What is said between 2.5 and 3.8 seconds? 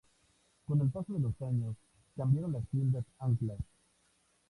las tiendas anclas.